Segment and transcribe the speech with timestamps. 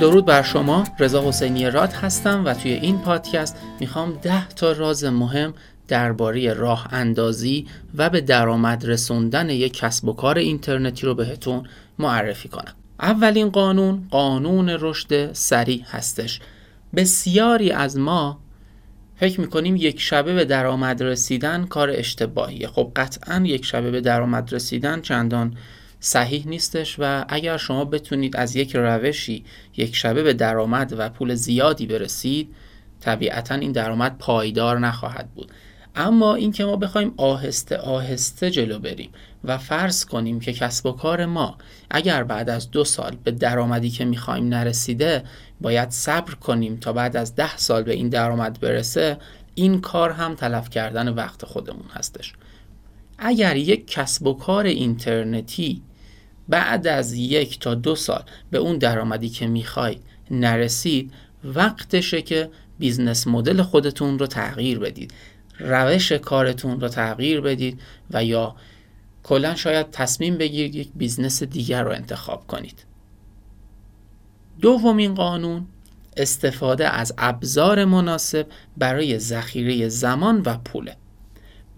[0.00, 5.04] درود بر شما رضا حسینی راد هستم و توی این پادکست می‌خوام ده تا راز
[5.04, 5.54] مهم
[5.88, 11.66] درباره راه اندازی و به درآمد رسوندن یک کسب و کار اینترنتی رو بهتون
[11.98, 12.74] معرفی کنم.
[13.00, 16.40] اولین قانون قانون رشد سریع هستش.
[16.96, 18.38] بسیاری از ما
[19.16, 22.68] فکر می‌کنیم یک شبه به درآمد رسیدن کار اشتباهیه.
[22.68, 25.56] خب قطعا یک شبه به درآمد رسیدن چندان
[26.06, 29.44] صحیح نیستش و اگر شما بتونید از یک روشی
[29.76, 32.54] یک شبه به درآمد و پول زیادی برسید
[33.00, 35.52] طبیعتا این درآمد پایدار نخواهد بود.
[35.96, 39.10] اما اینکه ما بخوایم آهسته آهسته جلو بریم
[39.44, 41.58] و فرض کنیم که کسب و کار ما
[41.90, 45.24] اگر بعد از دو سال به درآمدی که می‌خوایم نرسیده
[45.60, 49.18] باید صبر کنیم تا بعد از ده سال به این درآمد برسه
[49.54, 52.32] این کار هم تلف کردن وقت خودمون هستش.
[53.18, 55.82] اگر یک کسب و کار اینترنتی
[56.48, 61.12] بعد از یک تا دو سال به اون درآمدی که می‌خواید نرسید
[61.44, 65.12] وقتشه که business model خودتون رو تغییر بدید
[65.58, 68.56] روش کارتون رو تغییر بدید و یا
[69.22, 72.84] کلا شاید تصمیم بگیرید یک business دیگر رو انتخاب کنید.
[74.60, 75.66] دومین قانون
[76.16, 80.96] استفاده از ابزار مناسب برای ذخیره زمان و پوله.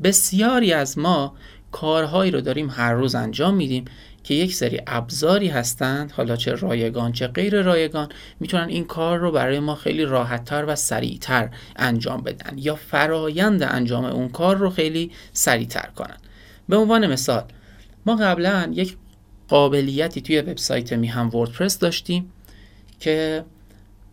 [0.03, 1.35] بسیاری از ما
[1.73, 3.85] کارهایی رو داریم هر روز انجام میدیم
[4.27, 8.09] که یک سری ابزاری هستند حالا چه رایگان چه غیر رایگان
[8.41, 14.05] می‌تونن این کار رو برای ما خیلی راحتتر و سریعتر انجام بدن یا فرایند انجام
[14.05, 16.17] اون کار رو خیلی سریعتر کنن.
[16.69, 17.45] به عنوان مثال
[18.07, 18.97] ما قبلا یک
[19.49, 22.33] قابلیتی توی وبسایت میهم وردپرس داشتیم
[23.01, 23.45] که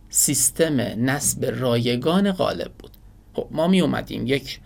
[0.08, 2.90] سیستم نصب رایگان غالب بود.
[3.34, 4.60] خب ما می اومدیم یک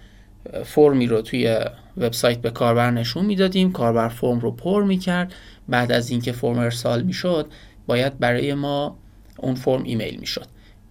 [0.64, 1.60] فرمی رو توی
[1.98, 5.34] وبسایت به کاربر نشون می‌دادیم کاربر فرم رو پر می‌کرد.
[5.68, 7.46] بعد از اینکه فرم ارسال می‌شد
[7.86, 8.98] باید برای ما
[9.38, 10.46] اون فرم ایمیل می‌شد.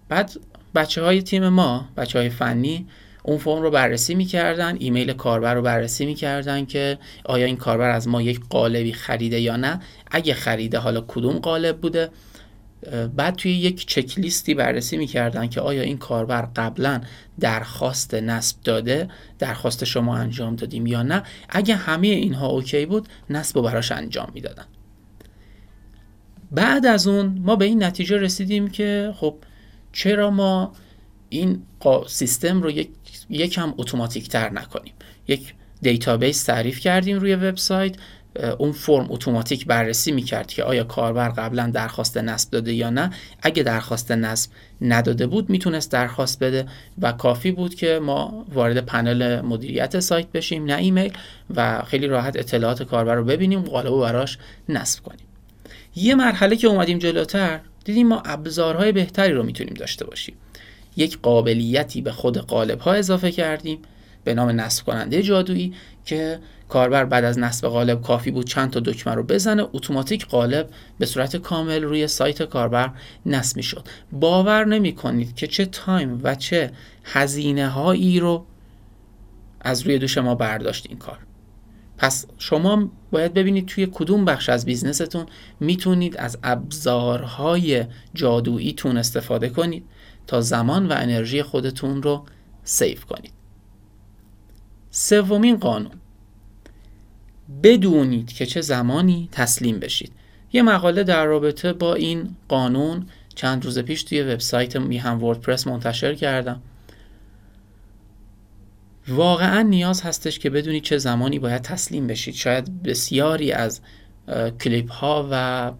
[0.08, 0.32] بعد
[0.74, 2.86] بچه های تیم ما بچه های فنی
[3.22, 8.08] اون فرم رو بررسی می‌کردن ایمیل کاربر رو بررسی می‌کردن که آیا این کاربر از
[8.08, 9.80] ما یک قالبی خریده یا نه.
[10.10, 12.10] اگه خریده حالا کدوم قالب بوده؟
[13.16, 17.00] بعد توی یک چک لیستی بررسی می‌کردن که آیا این کاربر قبلا
[17.40, 19.08] درخواست نصب داده
[19.38, 24.30] درخواست شما انجام دادیم یا نه؟ اگه همه اینها اوکی بود نصب رو براش انجام
[24.34, 24.64] می‌دادن.
[26.50, 29.34] بعد از اون ما به این نتیجه رسیدیم که خب
[29.92, 30.72] چرا ما
[31.28, 31.62] این
[32.06, 32.90] سیستم رو یک
[33.30, 34.94] یکم اتوماتیک تر نکنیم؟
[35.28, 37.96] یک database تعریف کردیم روی وبسایت.
[38.58, 43.10] اون فرم اتوماتیک بررسی می‌کرد که آیا کاربر قبلا درخواست نصب داده یا نه.
[43.42, 44.50] اگه درخواست نصب
[44.80, 46.66] نداده بود می‌تونست درخواست بده
[46.98, 51.12] و کافی بود که ما وارد پنل مدیریت سایت بشیم نه ایمیل
[51.54, 54.38] و خیلی راحت اطلاعات کاربر رو ببینیم قالب و براش
[54.68, 55.26] نصب کنیم.
[55.96, 60.34] یه مرحله که اومدیم جلوتر دیدیم ما ابزارهای بهتری رو می‌تونیم داشته باشیم.
[60.96, 63.78] یک قابلیتی به خود قالب ها اضافه کردیم
[64.24, 66.38] به نام نصب کننده جادویی که
[66.68, 71.06] کاربر بعد از نصب قالب کافی بود چند تا دکمه رو بزنه اتوماتیک قالب به
[71.06, 72.90] صورت کامل روی سایت کاربر
[73.26, 76.70] نصب می شد باور نمی کنید که چه time و چه
[77.04, 78.46] هزینه هایی رو
[79.60, 81.18] از روی دوش ما برداشت این کار.
[81.98, 85.26] پس شما باید ببینید توی کدوم بخش از business تون
[85.60, 87.84] می‌تونید از ابزارهای
[88.14, 89.84] جادوییتون استفاده کنید
[90.26, 92.24] تا زمان و انرژی خودتون رو
[92.64, 93.32] سیف کنید.
[94.90, 95.92] سومین قانون.
[97.62, 100.12] بدونید که چه زمانی تسلیم بشید.
[100.52, 106.14] یه مقاله در رابطه با این قانون چند روز پیش توی وبسایت میهم وردپرس منتشر
[106.14, 106.62] کردم.
[109.08, 112.34] واقعا نیاز هستش که بدونید چه زمانی باید تسلیم بشید.
[112.34, 113.80] شاید بسیاری از
[114.60, 115.72] کلیپ ها و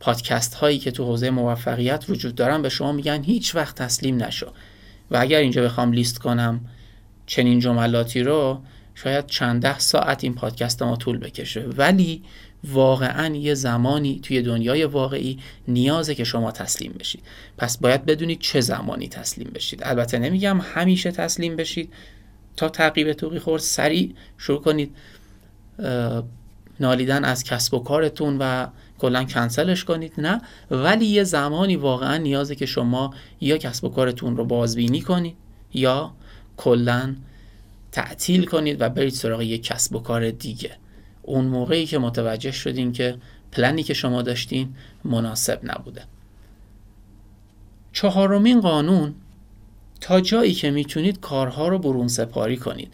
[0.00, 4.52] پادکست هایی که تو حوزه موفقیت وجود دارن به شما میگن هیچ وقت تسلیم نشو.
[5.10, 6.60] و اگر اینجا بخوام لیست کنم
[7.26, 8.60] چنین جملاتی رو
[8.94, 11.60] شاید چند ده ساعت این پادکست ما طول بکشه.
[11.60, 12.22] ولی
[12.64, 17.22] واقعا یه زمانی توی دنیای واقعی نیازه که شما تسلیم بشید.
[17.58, 19.80] پس باید بدونید چه زمانی تسلیم بشید.
[19.82, 21.92] البته نمیگم همیشه تسلیم بشید.
[22.56, 24.96] تا تعقیب توقی خورد سریع شروع کنید.
[26.80, 28.66] نالیدن از کسب و کارتون و
[28.98, 30.12] کلا کنسلش کنید.
[30.18, 35.36] نه ولی یه زمانی واقعا نیازه که شما یا کسب و کارتون رو بازبینی کنید
[35.74, 36.12] یا
[36.56, 37.14] کلا
[37.92, 40.70] تعطیل کنید و برید سراغ یک کسب و کار دیگه.
[41.22, 43.16] اون موقعی که متوجه شدین که
[43.52, 46.02] پلنی که شما داشتین مناسب نبوده.
[47.92, 49.14] چهارمین قانون
[50.00, 52.92] تا جایی که می‌تونید کارها رو برون سپاری کنید.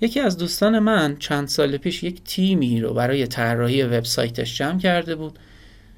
[0.00, 5.14] یکی از دوستان من چند سال پیش یک تیمی رو برای طراحی وبسایتش جمع کرده
[5.14, 5.38] بود.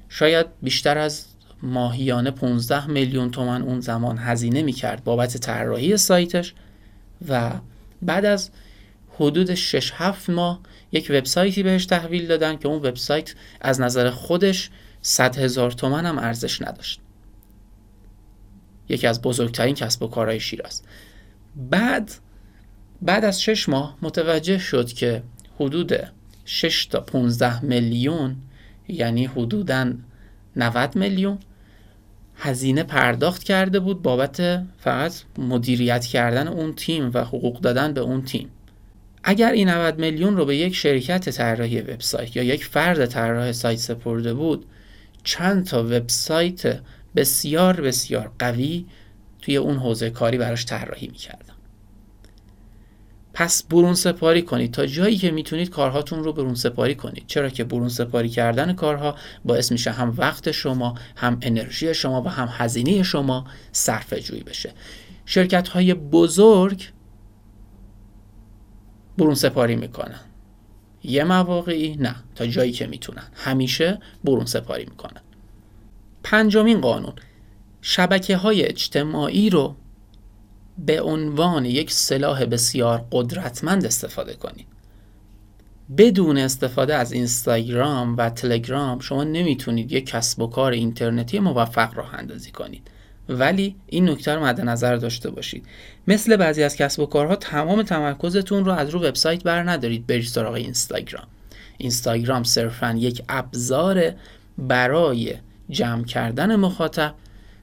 [0.09, 1.25] شاید بیشتر از
[1.63, 6.53] ماهیانه 15 میلیون تومن اون زمان هزینه می‌کرد بابت طراحی سایتش.
[7.29, 7.51] و
[8.01, 8.49] بعد از
[9.19, 10.59] حدود 6 7 ماه
[10.91, 14.69] یک وبسایتی بهش تحویل دادن که اون وبسایت از نظر خودش
[15.01, 16.99] 100 هزار تومن هم ارزش نداشت.
[18.89, 20.81] یکی از بزرگترین کسب و کارهای شیراز
[21.55, 22.11] بعد
[23.01, 25.23] بعد از 6 ماه متوجه شد که
[25.59, 25.93] حدود
[26.45, 28.35] 6 تا 15 میلیون
[28.87, 29.93] یعنی حدوداً
[30.55, 31.39] 90 میلیون
[32.37, 38.21] هزینه پرداخت کرده بود بابت فقط مدیریت کردن اون تیم و حقوق دادن به اون
[38.21, 38.49] تیم.
[39.23, 43.79] اگر این 90 میلیون رو به یک شرکت طراحی وبسایت یا یک فرد طراح سایت
[43.79, 44.65] سپرده بود
[45.23, 46.79] چند تا وبسایت
[47.15, 48.85] بسیار بسیار قوی
[49.41, 51.54] توی اون حوزه کاری براش طراحی می‌کردن.
[53.37, 54.71] پس برون سپاری کنید.
[54.71, 57.23] تا جایی که می‌تونید کارهاتون رو برون سپاری کنید.
[57.27, 59.15] چرا که برون سپاری کردن کارها
[59.45, 64.73] باعث میشه هم وقت شما هم انرژی شما و هم هزینه شما صرفه جویی بشه.
[65.25, 66.83] شرکت های بزرگ
[69.17, 70.19] برون سپاری می‌کنن.
[71.03, 73.27] یه مواقعی نه تا جایی که می‌تونن.
[73.33, 75.21] همیشه برون سپاری می‌کنن.
[76.23, 77.13] پنجمین قانون.
[77.81, 79.75] شبکه های اجتماعی رو
[80.77, 84.67] به عنوان یک سلاح بسیار قدرتمند استفاده کنید.
[85.97, 92.15] بدون استفاده از اینستاگرام و تلگرام شما نمی‌تونید یک کسب و کار اینترنتی موفق راه
[92.15, 92.87] اندازی کنید.
[93.29, 95.65] ولی این نکته رو مد نظر داشته باشید.
[96.07, 100.07] مثل بعضی از کسب و کارها تمام تمرکزتون رو از رو وبسایت بر ندارید.
[100.07, 101.27] برید سراغ اینستاگرام.
[101.77, 104.13] اینستاگرام صرفا یک ابزار
[104.57, 105.33] برای
[105.69, 107.13] جمع کردن مخاطب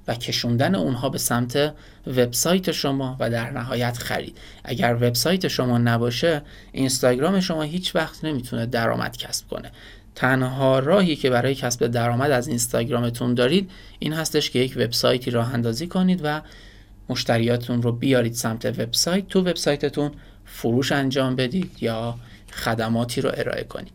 [0.09, 1.75] و کشوندن اونها به سمت
[2.07, 4.39] وبسایت شما و در نهایت خرید.
[4.65, 9.71] اگر وبسایت شما نباشه اینستاگرام شما هیچ وقت نمی‌تونه درآمد کسب کنه.
[10.15, 15.55] تنها راهی که برای کسب درآمد از اینستاگرامتون دارید این هستش که یک وبسایتی راه
[15.55, 16.43] اندازی کنید و
[17.09, 19.29] مشتریاتون رو بیارید سمت وبسایت.
[19.29, 20.11] تو وبسایتتون
[20.45, 22.15] فروش انجام بدید یا
[22.53, 23.93] خدماتی رو ارائه کنید.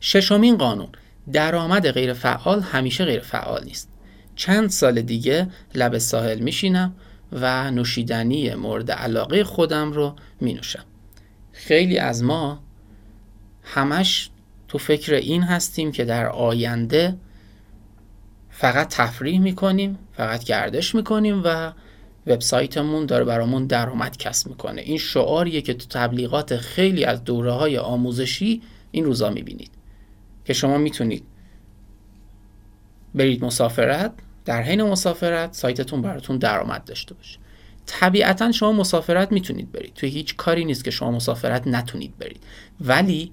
[0.00, 0.88] ششمین قانون
[1.32, 3.88] درآمد غیر فعال همیشه غیر فعال نیست.
[4.38, 6.94] چند سال دیگه لب ساحل میشینم
[7.32, 10.84] و نوشیدنی مورد علاقه خودم رو می نوشم
[11.52, 12.62] خیلی از ما
[13.62, 14.30] همش
[14.68, 17.16] تو فکر این هستیم که در آینده
[18.50, 21.72] فقط تفریح می‌کنیم فقط گردش می‌کنیم و
[22.26, 24.80] وبسایتمون داره برامون درآمد کسب می‌کنه.
[24.80, 29.70] این شعاریه که تو تبلیغات خیلی از دوره های آموزشی این روزا می‌بینید.
[30.44, 31.24] که شما می‌تونید
[33.14, 34.12] برید مسافرت
[34.48, 37.38] در حین مسافرت سایتتون براتون درآمد داشته باشه.
[37.86, 39.94] طبیعتا شما مسافرت می‌تونید برید.
[39.94, 42.42] توی هیچ کاری نیست که شما مسافرت نتونید برید.
[42.80, 43.32] ولی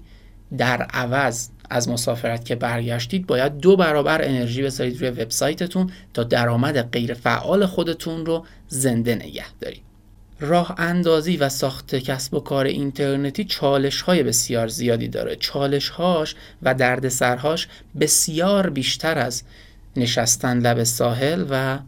[0.58, 6.90] در عوض از مسافرت که برگشتید باید دو برابر انرژی بذارید روی وبسایتتون تا درآمد
[6.90, 9.82] غیر فعال خودتون رو زنده نگه دارید.
[10.40, 15.36] راه اندازی و ساخت کسب و کار اینترنتی چالش های بسیار زیادی داره.
[15.36, 17.68] چالش هاش و دردسرهاش
[18.00, 19.42] بسیار بیشتر از
[19.98, 21.78] نشستن لب ساحل و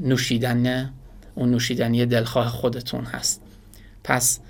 [0.00, 0.92] نوشیدن
[1.34, 3.42] اون نوشیدنی دلخواه خودتون هست.
[4.04, 4.40] پس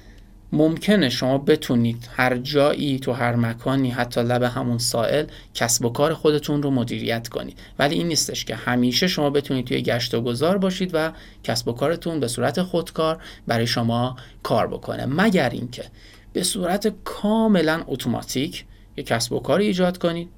[0.52, 6.14] ممکنه شما بتونید هر جایی تو هر مکانی حتی لب همون سائل کسب و کار
[6.14, 7.58] خودتون رو مدیریت کنید.
[7.78, 11.12] ولی این نیستش که همیشه شما بتونید توی گشت و گذار باشید و
[11.44, 15.06] کسب و کارتون به صورت خودکار برای شما کار بکنه.
[15.06, 15.84] مگر اینکه
[16.32, 18.64] به صورت کاملا اتوماتیک
[18.96, 20.28] یک کسب و کاری ایجاد کنید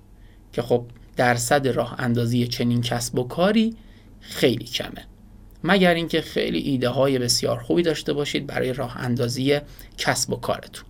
[0.53, 3.77] که خب درصد راه اندازی چنین کسب و کاری
[4.21, 5.05] خیلی کمه.
[5.65, 9.61] مگر اینکه خیلی ایده های بسیار خوبی داشته باشید برای راه اندازی
[9.99, 10.85] کسب و کارتون.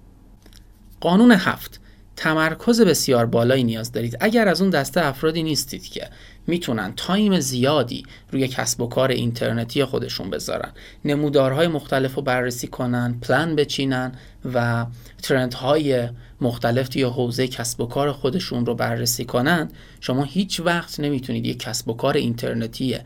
[1.01, 1.81] قانون هفت.
[2.17, 4.17] تمرکز بسیار بالایی نیاز دارید.
[4.21, 6.09] اگر از اون دسته افرادی نیستید که
[6.47, 10.73] می‌تونن تایم زیادی روی کسب و کار اینترنتی خودشون بذارن.
[11.05, 14.13] نمودارهای مختلف رو بررسی کنن پلان بچینن
[14.55, 14.87] و
[15.23, 16.09] ترندهای
[16.41, 21.59] مختلف توی حوزه کسب و کار خودشون رو بررسی کنند شما هیچ وقت نمی‌تونید یک
[21.59, 22.99] کسب و کار اینترنتی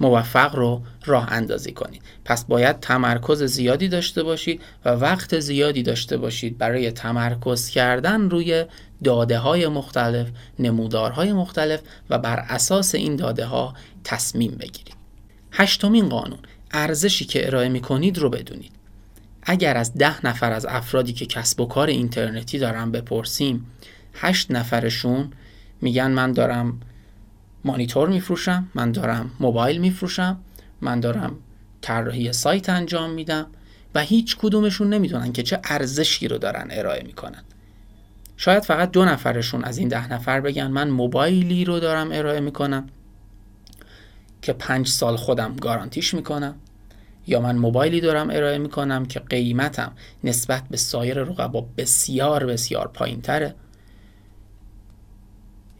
[0.00, 2.02] موفق رو راه اندازی کنید.
[2.24, 8.64] پس باید تمرکز زیادی داشته باشید و وقت زیادی داشته باشید برای تمرکز کردن روی
[9.04, 10.28] داده های مختلف
[10.58, 11.80] نمودارهای مختلف
[12.10, 14.94] و بر اساس این داده ها تصمیم بگیرید.
[15.52, 16.38] هشتمین قانون
[16.70, 18.72] ارزشی که ارائه می کنید رو بدونید.
[19.42, 23.66] اگر از ده نفر از افرادی که کسب و کار اینترنتی دارن بپرسیم
[24.14, 25.32] هشت نفرشون
[25.80, 26.80] میگن من دارم
[27.64, 30.40] مانیتور میفروشم من دارم موبایل میفروشم
[30.80, 31.36] من دارم
[31.80, 33.46] طراحی سایت انجام میدم
[33.94, 37.44] و هیچ کدومشون نمی‌دونن که چه ارزشی رو دارن ارائه می‌کنن.
[38.36, 42.86] شاید فقط دو نفرشون از این ده نفر بگن من موبایلی رو دارم ارائه می‌کنم
[44.42, 46.54] که پنج سال خودم گارانتیش می‌کنم
[47.26, 49.92] یا من موبایلی دارم ارائه می‌کنم که قیمتم
[50.24, 53.54] نسبت به سایر رقبا بسیار بسیار پایین تره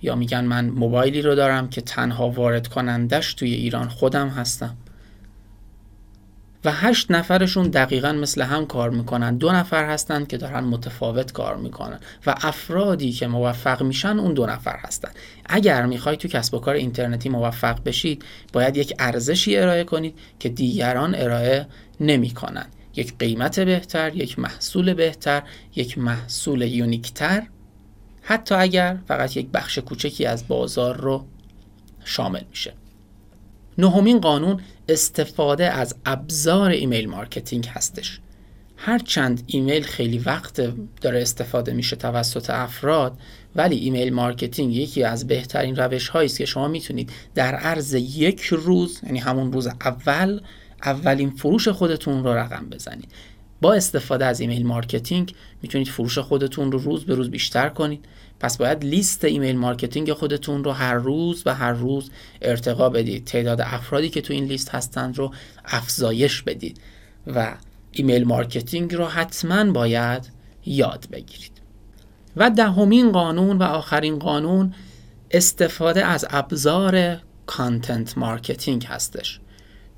[0.02, 4.76] یا میگن من موبایلی رو دارم که تنها وارد کنندش توی ایران خودم هستم.
[6.64, 9.36] و هشت نفرشون دقیقا مثل هم کار می‌کنن.
[9.36, 14.46] دو نفر هستن که دارن متفاوت کار می‌کنن و افرادی که موفق میشن اون دو
[14.46, 15.10] نفر هستن.
[15.46, 20.48] اگر می‌خوای تو کسب و کار اینترنتی موفق بشید باید یک ارزشی ارائه کنید که
[20.48, 21.66] دیگران ارائه
[22.00, 22.66] نمی‌کنن.
[22.96, 25.42] یک قیمت بهتر یک محصول بهتر
[25.76, 27.42] یک محصول unique تر.
[28.30, 31.26] حتی اگر فقط یک بخش کوچکی از بازار رو
[32.04, 32.72] شامل میشه.
[33.78, 38.20] نهمین قانون استفاده از ابزار email marketing هستش.
[38.76, 40.60] هرچند ایمیل خیلی وقت
[41.00, 43.18] داره استفاده میشه توسط افراد
[43.56, 48.40] ولی email marketing یکی از بهترین روش هایی است که شما می‌تونید در عرض یک
[48.40, 50.40] روز یعنی همون روز اول
[50.82, 53.12] اولین فروش خودتون رو رقم بزنید.
[53.60, 58.04] با استفاده از email marketing می‌تونید فروش خودتون رو روز به روز بیشتر کنید.
[58.40, 62.10] پس باید لیست email marketing خودتون رو هر روز و هر روز
[62.42, 63.24] ارتقا بدید.
[63.24, 66.80] تعداد افرادی که تو این لیست هستند رو افزایش بدید
[67.26, 67.56] و
[67.92, 70.30] email marketing رو حتما باید
[70.66, 71.52] یاد بگیرید.
[72.36, 74.74] و دهمین قانون و آخرین قانون
[75.30, 79.40] استفاده از ابزار content marketing هستش.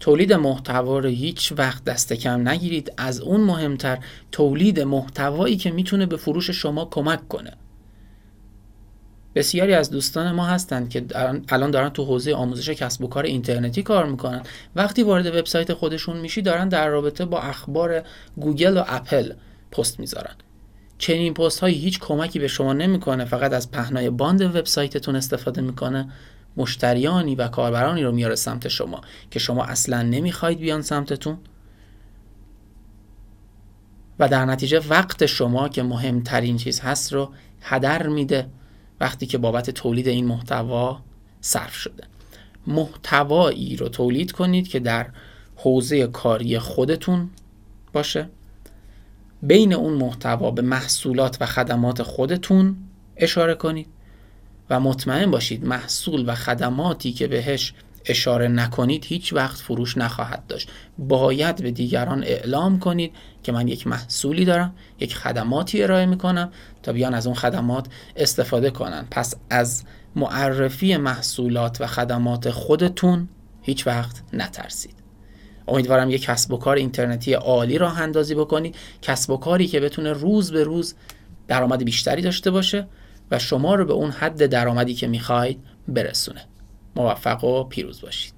[0.02, 2.92] تولید محتوا رو هیچ وقت دست کم نگیرید.
[2.96, 3.98] از اون مهمتر
[4.32, 7.52] تولید محتوایی که می‌تونه به فروش شما کمک کنه.
[9.34, 11.04] بسیاری از دوستان ما هستند که
[11.48, 14.42] الان دارن تو حوزه آموزش کسب و کار اینترنتی کار می‌کنن.
[14.76, 18.02] وقتی وارد وبسایت خودشون میشی دارن در رابطه با اخبار
[18.36, 19.32] گوگل و اپل
[19.70, 20.34] پست می‌ذارن.
[20.98, 26.08] چنین پست هایی هیچ کمکی به شما نمی‌کنه فقط از پهنای باند وبسایتتون استفاده می‌کنه.
[26.56, 31.38] مشتریانی و کاربرانی رو میاره سمت شما که شما اصلا نمی‌خواید بیان سمتتون.
[34.18, 38.48] و در نتیجه وقت شما که مهمترین چیز هست رو هدر میده
[39.00, 41.00] وقتی که بابت تولید این محتوا
[41.40, 42.04] صرف شده.
[42.66, 45.06] محتوایی رو تولید کنید که در
[45.56, 47.30] حوزه کاری خودتون
[47.92, 48.28] باشه.
[49.42, 52.76] بین اون محتوا به محصولات و خدمات خودتون
[53.16, 53.86] اشاره کنید.
[54.72, 57.74] و مطمئن باشید محصول و خدماتی که بهش
[58.06, 60.68] اشاره نکنید هیچ وقت فروش نخواهد داشت.
[60.98, 63.12] باید به دیگران اعلام کنید
[63.42, 66.50] که من یک محصولی دارم یک خدماتی ارائه می‌کنم
[66.82, 67.86] تا بیان از اون خدمات
[68.16, 69.06] استفاده کنن.
[69.10, 69.84] پس از
[70.16, 73.28] معرفی محصولات و خدمات خودتون
[73.62, 74.94] هیچ وقت نترسید.
[75.68, 78.76] امیدوارم یک کسب و کار اینترنتی عالی راه اندازی بکنید.
[79.02, 80.94] کسب و کاری که بتونه روز به روز
[81.48, 82.86] درآمد بیشتری داشته باشه.
[83.32, 86.44] و شما رو به اون حد درآمدی که می‌خواید برسونه.
[86.96, 88.31] موفق و پیروز باشید.